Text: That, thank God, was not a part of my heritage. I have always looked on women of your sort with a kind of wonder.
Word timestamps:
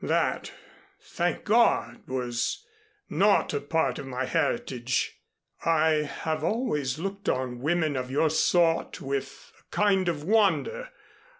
That, 0.03 0.51
thank 0.99 1.43
God, 1.43 2.07
was 2.07 2.65
not 3.07 3.53
a 3.53 3.61
part 3.61 3.99
of 3.99 4.07
my 4.07 4.25
heritage. 4.25 5.19
I 5.63 6.09
have 6.23 6.43
always 6.43 6.97
looked 6.97 7.29
on 7.29 7.59
women 7.61 7.95
of 7.95 8.09
your 8.09 8.31
sort 8.31 8.99
with 8.99 9.53
a 9.59 9.63
kind 9.69 10.09
of 10.09 10.23
wonder. 10.23 10.89